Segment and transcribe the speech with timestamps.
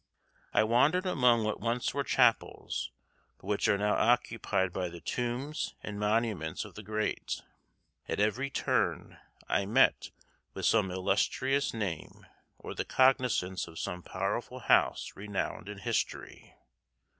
[0.51, 2.89] I wandered among what once were chapels,
[3.37, 7.43] but which are now occupied by the tombs and monuments of the great.
[8.09, 10.09] At every turn I met
[10.55, 12.25] with some illustrious name
[12.57, 16.55] or the cognizance of some powerful house renowned in history.